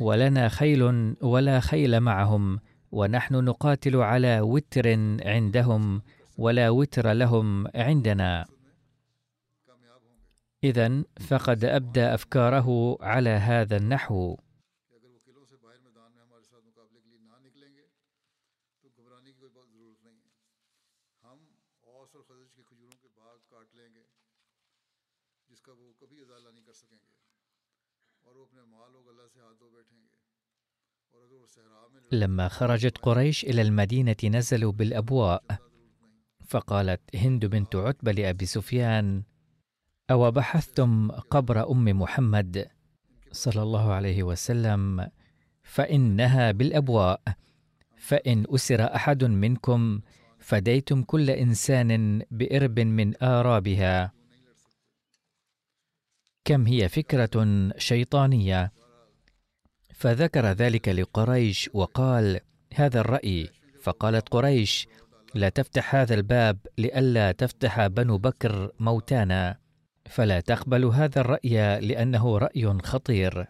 [0.00, 0.82] ولنا خيل
[1.22, 2.58] ولا خيل معهم
[2.92, 4.88] ونحن نقاتل على وتر
[5.24, 6.02] عندهم
[6.38, 8.57] ولا وتر لهم عندنا.
[10.64, 14.36] إذا فقد أبدى أفكاره على هذا النحو.
[32.12, 35.44] لما خرجت قريش إلى المدينة نزلوا بالأبواء
[36.46, 39.22] فقالت هند بنت عتبة لأبي سفيان
[40.10, 42.68] أو بحثتم قبر أم محمد
[43.32, 45.10] صلى الله عليه وسلم
[45.62, 47.20] فإنها بالأبواء
[47.96, 50.00] فإن أسر أحد منكم
[50.38, 54.12] فديتم كل إنسان بإرب من آرابها.
[56.44, 58.72] كم هي فكرة شيطانية؟
[59.94, 62.40] فذكر ذلك لقريش وقال
[62.74, 63.50] هذا الرأي
[63.82, 64.88] فقالت قريش
[65.34, 69.58] لا تفتح هذا الباب لئلا تفتح بنو بكر موتانا
[70.08, 73.46] فلا تقبل هذا الرأي لأنه رأي خطير.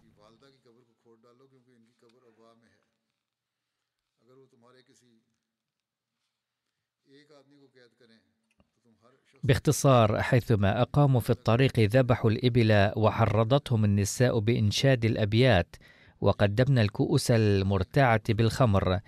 [9.45, 15.77] باختصار حيثما أقاموا في الطريق ذبحوا الإبل وحرضتهم النساء بإنشاد الأبيات
[16.21, 19.01] وقدمنا الكؤوس المرتعة بالخمر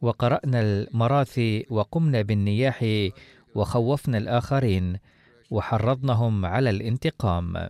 [0.00, 2.84] وقرأنا المراثي وقمنا بالنياح
[3.54, 4.98] وخوفنا الآخرين.
[5.50, 7.68] وحرضناهم على الانتقام.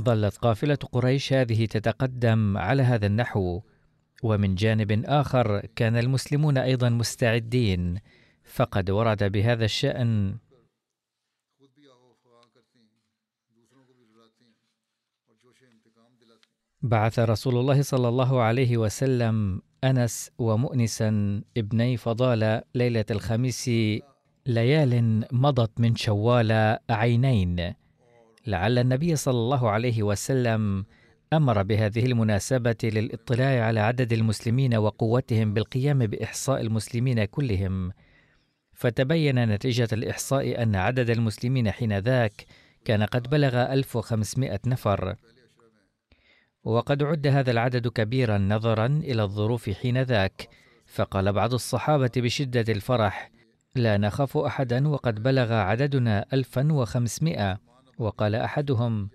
[0.00, 3.60] ظلت قافلة قريش هذه تتقدم على هذا النحو.
[4.22, 7.98] ومن جانب آخر كان المسلمون أيضا مستعدين
[8.44, 10.36] فقد ورد بهذا الشأن
[16.84, 23.70] بعث رسول الله صلى الله عليه وسلم أنس ومؤنسا ابني فضالة ليلة الخميس
[24.46, 27.74] ليال مضت من شوال عينين.
[28.46, 30.84] لعل النبي صلى الله عليه وسلم
[31.32, 37.92] أمر بهذه المناسبة للاطلاع على عدد المسلمين وقوتهم بالقيام بإحصاء المسلمين كلهم.
[38.72, 42.46] فتبين نتيجة الإحصاء أن عدد المسلمين حينذاك
[42.84, 45.16] كان قد بلغ 1500 نفر.
[46.64, 50.48] وقد عد هذا العدد كبيرا نظرا إلى الظروف حينذاك
[50.86, 53.30] فقال بعض الصحابة بشدة الفرح
[53.74, 57.58] لا نخاف احدا وقد بلغ عددنا 1500
[57.98, 59.08] وقال أحدهم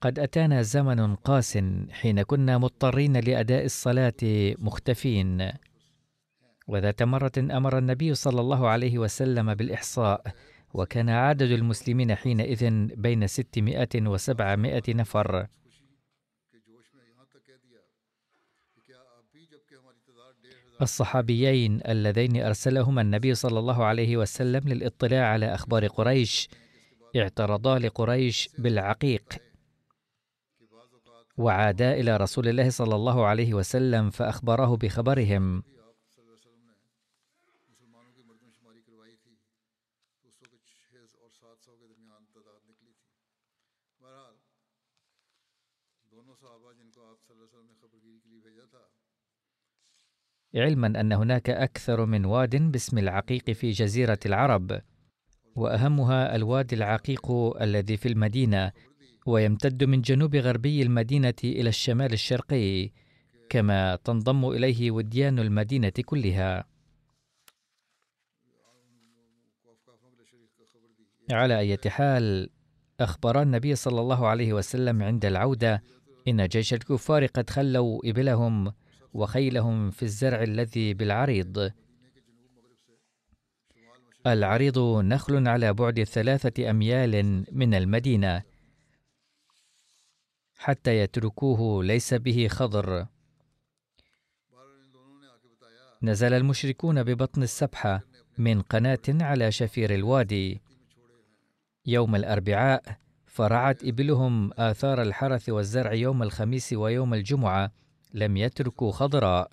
[0.00, 1.58] قد أتانا زمن قاس
[1.90, 4.14] حين كنا مضطرين لأداء الصلاة
[4.58, 5.50] مختفين
[6.68, 10.22] وذات مرة أمر النبي صلى الله عليه وسلم بالإحصاء
[10.74, 15.46] وكان عدد المسلمين حينئذ بين ستمائة وسبعمائة نفر.
[20.82, 26.48] الصحابيين اللذين أرسلهما النبي صلى الله عليه وسلم للاطلاع على أخبار قريش.
[27.16, 29.22] اعترضا لقريش بالعقيق.
[31.36, 35.62] وعادا إلى رسول الله صلى الله عليه وسلم فاخبراه بخبرهم.
[50.54, 54.80] علما أن هناك أكثر من واد باسم العقيق في جزيرة العرب
[55.56, 57.30] وأهمها الوادي العقيق
[57.62, 58.72] الذي في المدينة
[59.26, 62.90] ويمتد من جنوب غربي المدينة إلى الشمال الشرقي
[63.48, 66.64] كما تنضم إليه وديان المدينة كلها.
[71.30, 72.50] على أي حال
[73.00, 75.82] أخبر النبي صلى الله عليه وسلم عند العودة
[76.28, 78.72] إن جيش الكفار قد خلوا إبلهم
[79.14, 81.72] وخيلهم في الزرع الذي بالعريض.
[84.26, 88.42] العريض نخل على بعد ثلاثة أميال من المدينة.
[90.56, 93.06] حتى يتركوه ليس به خضر.
[96.02, 98.02] نزل المشركون ببطن السبحة
[98.38, 100.60] من قناة على شفير الوادي.
[101.86, 107.72] يوم الأربعاء فرعت إبلهم آثار الحرث والزرع يوم الخميس ويوم الجمعة.
[108.14, 109.50] لم يتركوا خضراء.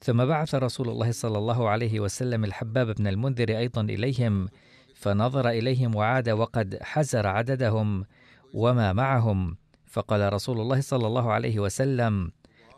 [0.00, 4.48] ثم بعث رسول الله صلى الله عليه وسلم الحباب بن المنذر أيضا إليهم
[4.94, 8.04] فنظر إليهم وعاد وقد حزر عددهم
[8.54, 9.56] وما معهم.
[9.86, 12.32] فقال رسول الله صلى الله عليه وسلم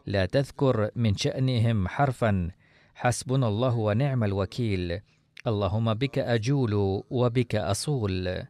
[0.06, 2.50] لا تذكر من شأنهم حرفا.
[2.94, 5.00] حسبنا الله ونعم الوكيل.
[5.46, 8.42] اللهم بك أجول وبك أصول.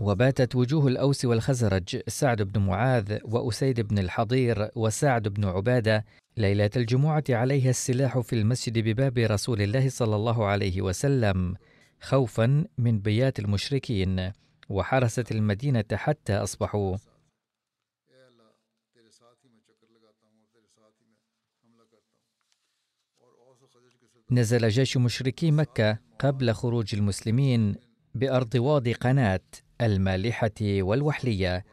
[0.00, 6.04] وباتت وجوه الأوس والخزرج سعد بن معاذ وأسيد بن الحضير وسعد بن عبادة.
[6.36, 11.56] ليلة الجمعة عليها السلاح في المسجد بباب رسول الله صلى الله عليه وسلم
[12.00, 14.32] خوفا من بيات المشركين
[14.68, 16.96] وحرست المدينة حتى أصبحوا.
[24.30, 27.76] نزل جيش مشركي مكة قبل خروج المسلمين
[28.14, 29.40] بأرض واضي قناة.
[29.80, 31.64] المالحة والوحلية.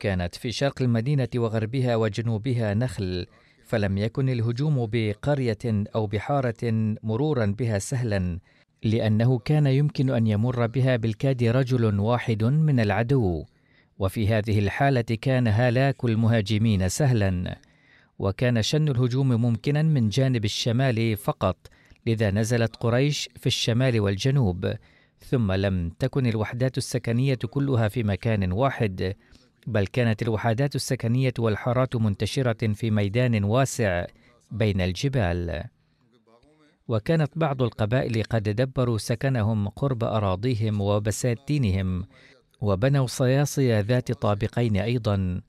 [0.00, 3.26] كانت في شرق المدينة وغربها وجنوبها نخل
[3.64, 5.58] فلم يكن الهجوم بقرية
[5.94, 6.56] أو بحارة
[7.02, 8.38] مرورا بها سهلا
[8.82, 13.44] لأنه كان يمكن أن يمر بها بالكاد رجل واحد من العدو.
[13.98, 17.58] وفي هذه الحالة كان هلاك المهاجمين سهلا.
[18.18, 21.56] وكان شن الهجوم ممكنا من جانب الشمال فقط
[22.06, 24.74] لذا نزلت قريش في الشمال والجنوب.
[25.24, 29.14] ثم لم تكن الوحدات السكنية كلها في مكان واحد
[29.66, 34.06] بل كانت الوحدات السكنية والحارات منتشرة في ميدان واسع
[34.50, 35.64] بين الجبال.
[36.88, 42.04] وكانت بعض القبائل قد دبروا سكنهم قرب أراضيهم وبساتينهم
[42.60, 45.40] وبنوا صياصي ذات طابقين أيضا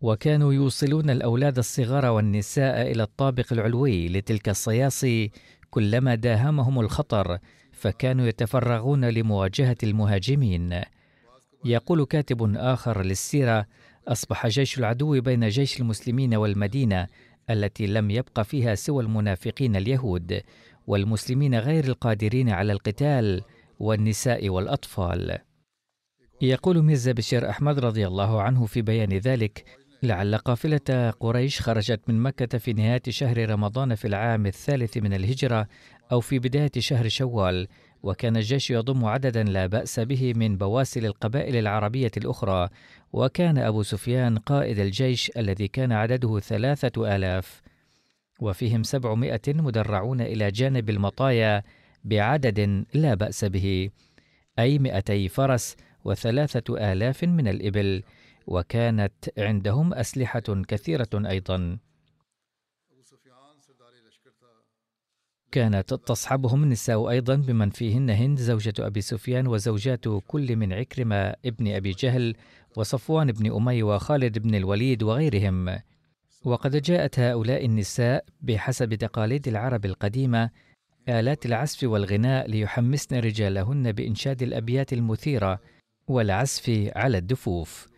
[0.00, 5.30] وكانوا يوصلون الأولاد الصغار والنساء إلى الطابق العلوي لتلك الصياصي
[5.70, 7.38] كلما داهمهم الخطر
[7.80, 10.80] فكانوا يتفرغون لمواجهة المهاجمين.
[11.64, 13.66] يقول كاتب آخر للسيرة
[14.08, 17.06] أصبح جيش العدو بين جيش المسلمين والمدينة
[17.50, 20.42] التي لم يبق فيها سوى المنافقين اليهود
[20.86, 23.42] والمسلمين غير القادرين على القتال
[23.78, 25.38] والنساء والأطفال.
[26.42, 29.64] يقول ميرزا بشير أحمد رضي الله عنه في بيان ذلك
[30.02, 35.68] لعل قافلة قريش خرجت من مكة في نهاية شهر رمضان في العام الثالث من الهجرة
[36.12, 37.68] أو في بداية شهر شوال
[38.02, 42.68] وكان الجيش يضم عددا لا بأس به من بواسل القبائل العربية الأخرى
[43.12, 47.62] وكان أبو سفيان قائد الجيش الذي كان عدده ثلاثة آلاف.
[48.40, 51.62] وفيهم سبعمائة مدرعون إلى جانب المطايا
[52.04, 53.90] بعدد لا بأس به
[54.58, 58.02] أي مئتي فرس وثلاثة آلاف من الإبل.
[58.50, 61.78] وكانت عندهم أسلحة كثيرة أيضا.
[65.52, 71.74] كانت تصحبهم النساء أيضا بمن فيهن هند زوجة أبي سفيان وزوجات كل من عكرمة ابن
[71.74, 72.36] أبي جهل
[72.76, 75.78] وصفوان بن أمي وخالد بن الوليد وغيرهم.
[76.44, 80.50] وقد جاءت هؤلاء النساء بحسب تقاليد العرب القديمة
[81.08, 85.60] آلات العزف والغناء ليحمسن رجالهن بإنشاد الأبيات المثيرة
[86.08, 87.89] والعزف على الدفوف.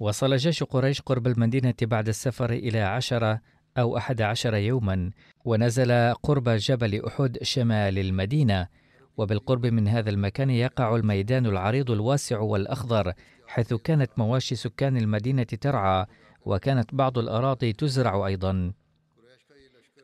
[0.00, 3.40] وصل جيش قريش قرب المدينة بعد السفر إلى عشرة
[3.78, 5.10] أو أحد عشر يوما
[5.44, 8.68] ونزل قرب جبل أحد شمال المدينة.
[9.16, 13.12] وبالقرب من هذا المكان يقع الميدان العريض الواسع والأخضر
[13.46, 16.06] حيث كانت مواشي سكان المدينة ترعى
[16.44, 18.72] وكانت بعض الأراضي تزرع أيضا.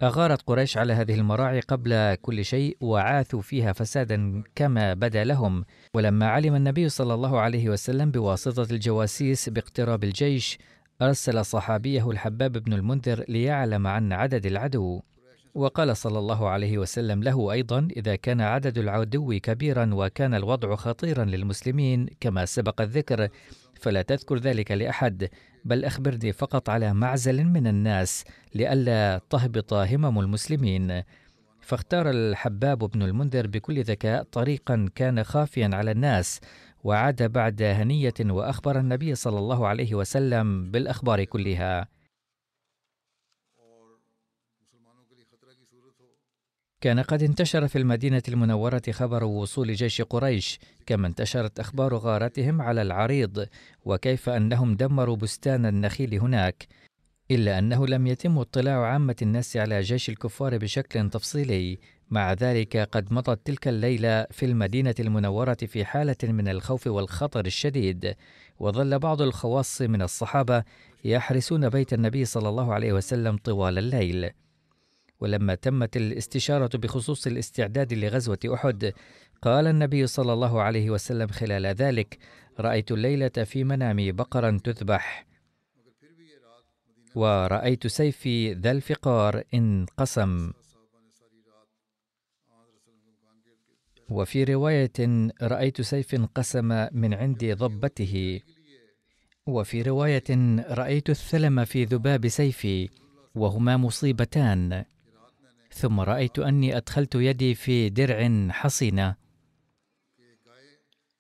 [0.03, 5.65] أغارت قريش على هذه المراعي قبل كل شيء وعاثوا فيها فسادا كما بدا لهم.
[5.95, 10.59] ولما علم النبي صلى الله عليه وسلم بواسطة الجواسيس باقتراب الجيش
[11.03, 15.03] أرسل صحابيه الحباب بن المنذر ليعلم عن عدد العدو.
[15.55, 21.25] وقال صلى الله عليه وسلم له أيضا إذا كان عدد العدو كبيرا وكان الوضع خطيرا
[21.25, 23.29] للمسلمين كما سبق الذكر
[23.81, 25.29] فلا تذكر ذلك لأحد.
[25.65, 31.03] بل أخبرني فقط على معزل من الناس لئلا تهبط همم المسلمين.
[31.61, 36.41] فاختار الحباب بن المنذر بكل ذكاء طريقا كان خافيا على الناس
[36.85, 41.94] وعاد بعد هنية وأخبر النبي صلى الله عليه وسلم بالأخبار كلها.
[46.85, 52.83] كان قد انتشر في المدينة المنورة خبر وصول جيش قريش، كما انتشرت أخبار غارتهم على
[52.83, 53.47] العريض،
[53.85, 56.67] وكيف أنهم دمروا بستان النخيل هناك،
[57.31, 61.79] إلا أنه لم يتم اطلاع عامة الناس على جيش الكفار بشكل تفصيلي،
[62.11, 68.15] مع ذلك قد مضت تلك الليلة في المدينة المنورة في حالة من الخوف والخطر الشديد،
[68.59, 70.65] وظل بعض الخواص من الصحابة
[71.05, 74.31] يحرسون بيت النبي صلى الله عليه وسلم طوال الليل.
[75.25, 78.93] ولما تمت الاستشارة بخصوص الاستعداد لغزوة أحد
[79.43, 82.19] قال النبي صلى الله عليه وسلم خلال ذلك
[82.61, 85.27] رأيت الليلة في منامي بقرا تذبح
[87.15, 90.53] ورأيت سيفي ذا الفقار انقسم
[94.11, 94.93] وفي رواية
[95.43, 98.41] رأيت سيف انقسم من عند ضبته.
[99.47, 100.25] وفي رواية
[100.69, 102.89] رأيت الثلم في ذباب سيفي
[103.35, 104.85] وهما مصيبتان.
[105.75, 109.17] ثم رأيت أني أدخلت يدي في درع حصينة.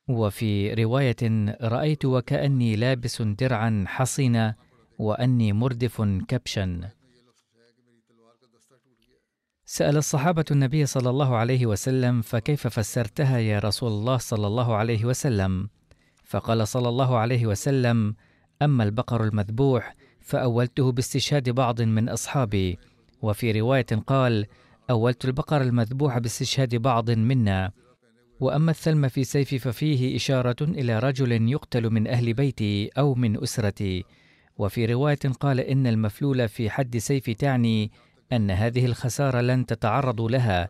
[0.08, 1.16] وفي رواية
[1.60, 4.54] رأيت وكأني لابس درعا حصينة
[4.98, 6.90] وأني مردف كبشا.
[9.64, 15.04] سأل الصحابة النبي صلى الله عليه وسلم فكيف فسرتها يا رسول الله صلى الله عليه
[15.04, 15.68] وسلم؟
[16.24, 18.14] فقال صلى الله عليه وسلم
[18.62, 22.78] أما البقر المذبوح فأولته باستشهاد بعض من أصحابي.
[23.24, 24.46] وفي رواية قال
[24.90, 27.70] أولت البقر المذبوح باستشهاد بعض منا.
[28.40, 34.04] وأما الثلم في سيفي ففيه إشارة إلى رجل يقتل من أهل بيتي أو من أسرتي.
[34.58, 37.90] وفي رواية قال إن المفلول في حد سيفي تعني
[38.32, 40.68] أن هذه الخسارة لن تتعرض لها.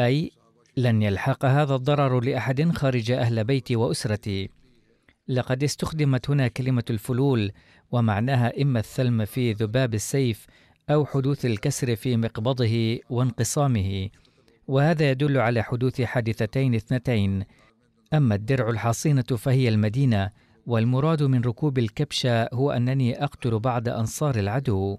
[0.00, 0.30] أي
[0.76, 4.50] لن يلحق هذا الضرر لأحد خارج أهل بيتي وأسرتي.
[5.28, 7.52] لقد استخدمت هنا كلمة الفلول
[7.92, 10.46] ومعناها إما الثلم في ذباب السيف
[10.90, 14.08] أو حدوث الكسر في مقبضه وانقسامه
[14.68, 17.44] وهذا يدل على حدوث حادثتين اثنتين.
[18.14, 20.30] أما الدرع الحصينة فهي المدينة
[20.66, 24.98] والمراد من ركوب الكبشة هو أنني أقتل بعض أنصار العدو.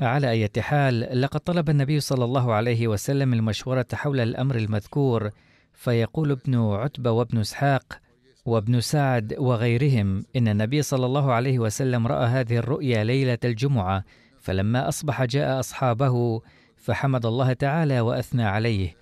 [0.00, 5.30] على أي حال لقد طلب النبي صلى الله عليه وسلم المشورة حول الأمر المذكور
[5.72, 8.00] فيقول ابن عتبة وابن إسحاق
[8.48, 14.04] وابن سعد وغيرهم إن النبي صلى الله عليه وسلم رأى هذه الرؤيا ليلة الجمعة
[14.40, 16.40] فلما أصبح جاء أصحابه
[16.76, 18.96] فحمد الله تعالى وأثنى عليه.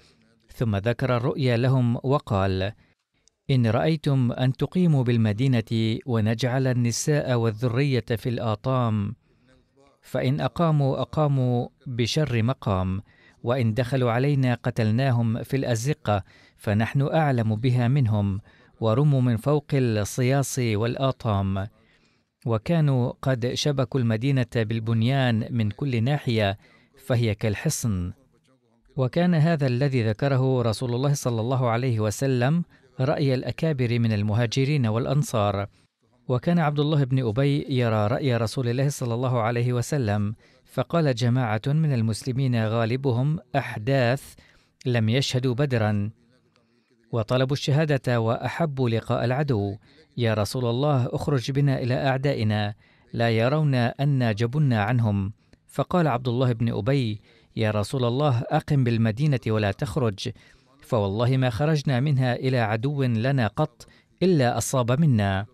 [0.55, 2.73] ثم ذكر الرؤيا لهم وقال
[3.51, 9.15] إن رأيتم أن تقيموا بالمدينة ونجعل النساء والذرية في الآطام
[10.03, 13.03] فإن أقاموا أقاموا بشر مقام
[13.43, 16.25] وإن دخلوا علينا قتلناهم في الأزقة
[16.57, 18.41] فنحن أعلم بها منهم.
[18.81, 21.67] ورموا من فوق الصياص والاطام
[22.47, 26.59] وكانوا قد شبكوا المدينة بالبنيان من كل ناحية
[27.07, 28.13] فهي كالحصن.
[28.97, 32.65] وكان هذا الذي ذكره رسول الله صلى الله عليه وسلم
[33.01, 35.67] رأي الأكابر من المهاجرين والأنصار.
[36.29, 41.63] وكان عبد الله بن أبي يرى رأي رسول الله صلى الله عليه وسلم فقال جماعة
[41.67, 44.35] من المسلمين غالبهم أحداث
[44.87, 46.11] لم يشهدوا بدرا.
[47.13, 49.77] وطلبوا الشهادة وأحبوا لقاء العدو.
[50.17, 52.75] يا رسول الله اخرج بنا إلى أعدائنا.
[53.13, 55.33] لا يرون انا جبنا عنهم.
[55.67, 57.21] فقال عبد الله بن أبي
[57.57, 60.31] يا رسول الله أقم بالمدينة ولا تخرج.
[60.83, 63.87] فوالله ما خرجنا منها إلى عدو لنا قط
[64.23, 65.47] إلا أصاب منا.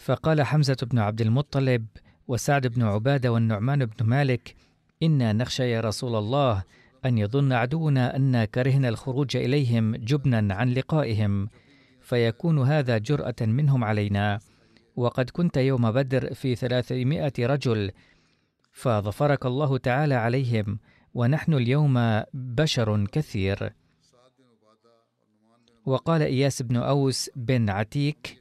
[0.00, 1.86] فقال حمزة بن عبد المطلب
[2.28, 4.54] وسعد بن عبادة والنعمان بن مالك
[5.02, 6.64] إنا نخشى يا رسول الله
[7.04, 11.48] أن يظن عدونا انا كرهنا الخروج إليهم جبنا عن لقائهم
[12.00, 14.40] فيكون هذا جرأة منهم علينا.
[14.96, 17.90] وقد كنت يوم بدر في ثلاثمائة رجل
[18.72, 20.78] فظفرك الله تعالى عليهم
[21.14, 23.72] ونحن اليوم بشر كثير.
[25.86, 28.39] وقال إياس بن أوس بن عتيك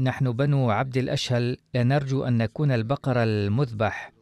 [0.00, 4.12] نحن بنو عبد الأشهل لنرجو أن نكون البقر المذبح.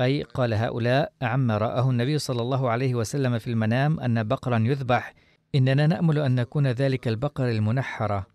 [0.00, 5.14] أي قال هؤلاء عما رآه النبي صلى الله عليه وسلم في المنام أن بقرا يذبح.
[5.54, 8.26] إننا نأمل أن نكون ذلك البقر المنحرة.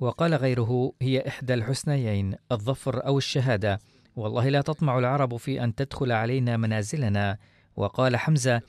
[0.00, 3.78] وقال غيره هي إحدى الحسنيين الظفر أو الشهادة.
[4.16, 7.38] والله لا تطمع العرب في أن تدخل علينا منازلنا.
[7.76, 8.62] وقال حمزة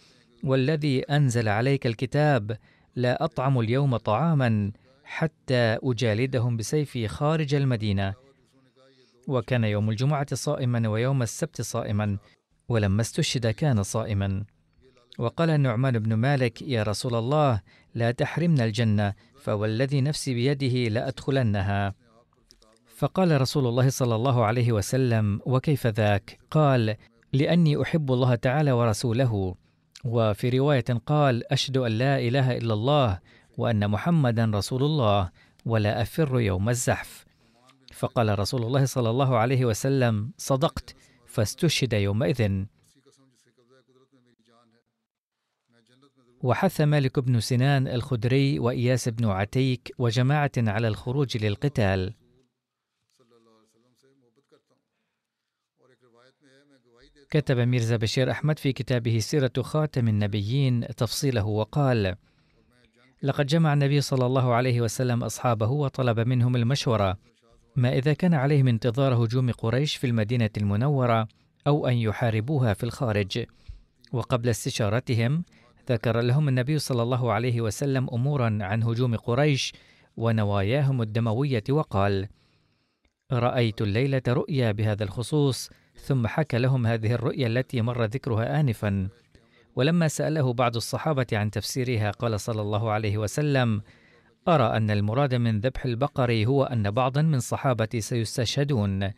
[0.43, 2.57] والذي أنزل عليك الكتاب
[2.95, 4.71] لا أطعم اليوم طعاما.
[5.09, 8.13] حتى أجالدهم بسيفي خارج المدينة.
[9.27, 12.17] وكان يوم الجمعة صائما ويوم السبت صائما
[12.69, 14.43] ولما استشهد كان صائما.
[15.19, 17.61] وقال النعمان بن مالك يا رسول الله
[17.95, 21.93] لا تحرمنا الجنة فوالذي نفسي بيده لأدخلنها
[22.97, 26.95] فقال رسول الله صلى الله عليه وسلم وكيف ذاك؟ قال
[27.33, 29.55] لأني أحب الله تعالى ورسوله.
[30.05, 33.19] وفي رواية قال أشهد أن لا إله إلا الله
[33.59, 35.31] وأن محمدا رسول الله
[35.65, 37.25] ولا أفر يوم الزحف.
[37.93, 40.95] فقال رسول الله صلى الله عليه وسلم صدقت
[41.25, 42.65] فاستشهد يومئذ.
[46.43, 52.13] وحث مالك بن سنان الخدري وإياس بن عتيك وجماعة على الخروج للقتال.
[57.29, 62.15] كتب ميرزا بشير أحمد في كتابه سيرة خاتم النبيين تفصيله وقال
[63.23, 67.17] لقد جمع النبي صلى الله عليه وسلم أصحابه وطلب منهم المشورة.
[67.75, 71.27] ما إذا كان عليهم انتظار هجوم قريش في المدينة المنورة
[71.67, 73.45] أو أن يحاربوها في الخارج.
[74.13, 75.43] وقبل استشارتهم
[75.89, 79.73] ذكر لهم النبي صلى الله عليه وسلم أمورا عن هجوم قريش
[80.17, 82.27] ونواياهم الدموية وقال
[83.31, 89.09] رأيت الليلة رؤيا بهذا الخصوص ثم حكى لهم هذه الرؤيا التي مر ذكرها انفا.
[89.75, 93.81] ولما سأله بعض الصحابة عن تفسيرها قال صلى الله عليه وسلم
[94.47, 99.11] أرى أن المراد من ذبح البقر هو أن بعضا من صحابتي سيستشهدون.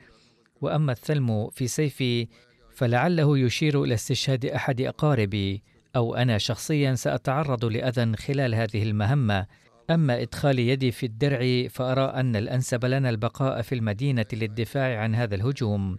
[0.62, 2.28] وأما الثلم في سيفي
[2.76, 5.64] فلعله يشير إلى استشهاد أحد أقاربي
[5.96, 9.46] أو أنا شخصيا سأتعرض لأذى خلال هذه المهمة.
[9.90, 15.36] أما إدخال يدي في الدرع فأرى أن الأنسب لنا البقاء في المدينة للدفاع عن هذا
[15.36, 15.98] الهجوم.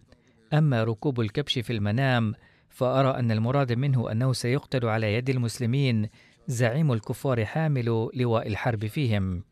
[0.52, 2.34] أما ركوب الكبش في المنام
[2.72, 6.08] فأرى أن المراد منه أنه سيقتل على يد المسلمين
[6.46, 9.44] زعيم الكفار حامل لواء الحرب فيهم.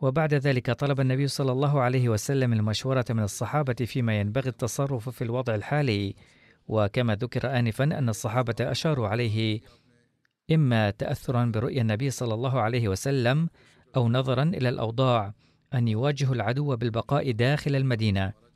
[0.00, 5.24] وبعد ذلك طلب النبي صلى الله عليه وسلم المشورة من الصحابة فيما ينبغي التصرف في
[5.24, 6.14] الوضع الحالي.
[6.68, 9.60] وكما ذكر آنفا أن الصحابة أشاروا عليه
[10.52, 13.48] إما تأثرا برؤيا النبي صلى الله عليه وسلم
[13.96, 15.34] أو نظرا إلى الأوضاع
[15.74, 18.47] أن يواجهوا العدو بالبقاء داخل المدينة.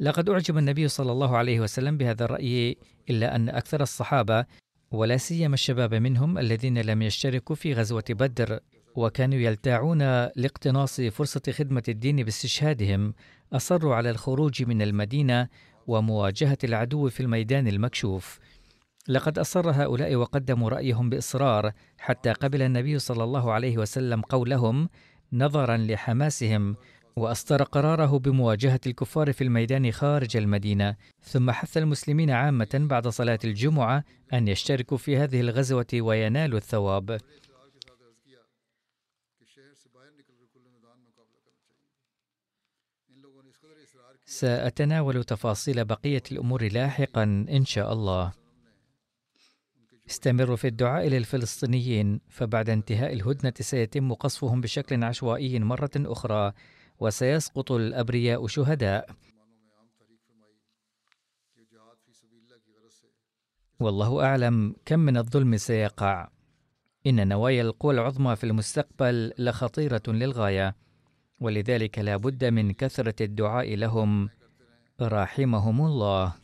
[0.00, 2.76] لقد أعجب النبي صلى الله عليه وسلم بهذا الرأي
[3.10, 4.44] إلا أن أكثر الصحابة
[4.90, 8.60] ولا سيما الشباب منهم الذين لم يشتركوا في غزوة بدر
[8.94, 9.98] وكانوا يلتاعون
[10.36, 13.14] لاقتناص فرصة خدمة الدين باستشهادهم
[13.52, 15.48] أصروا على الخروج من المدينة
[15.86, 18.38] ومواجهة العدو في الميدان المكشوف.
[19.08, 24.88] لقد أصر هؤلاء وقدموا رأيهم بإصرار حتى قبل النبي صلى الله عليه وسلم قولهم
[25.32, 26.76] نظرا لحماسهم
[27.16, 34.04] وأصدر قراره بمواجهة الكفار في الميدان خارج المدينة ثم حث المسلمين عامة بعد صلاة الجمعة
[34.32, 37.20] أن يشتركوا في هذه الغزوة وينالوا الثواب.
[44.26, 48.32] سأتناول تفاصيل بقية الأمور لاحقا إن شاء الله.
[50.10, 56.52] استمروا في الدعاء للفلسطينيين فبعد انتهاء الهدنة سيتم قصفهم بشكل عشوائي مرة أخرى.
[57.00, 59.10] وسيسقط الأبرياء شهداء.
[63.80, 66.28] والله أعلم كم من الظلم سيقع.
[67.06, 70.76] إن نوايا القوى العظمى في المستقبل لخطيرة للغاية
[71.40, 74.30] ولذلك لا بد من كثرة الدعاء لهم.
[75.00, 76.43] رحمهم الله.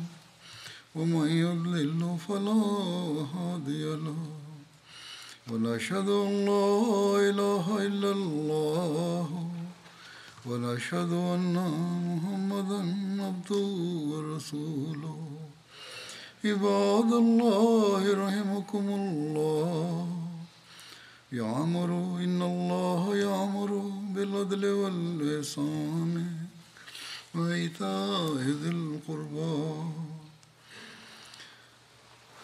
[0.95, 2.61] ومن يضلل فلا
[3.35, 4.15] هادي له.
[5.51, 9.51] ونشهد أن لا إله إلا الله.
[10.45, 11.55] ونشهد أن
[12.07, 12.79] محمدا
[13.23, 13.67] عبده
[14.11, 15.27] ورسوله.
[16.45, 20.07] عباد الله رحمكم الله.
[21.31, 21.89] يعمر
[22.23, 26.25] إن الله يعمر بالعدل والإحسان.
[27.35, 30.10] وإيتاء ذي القربى.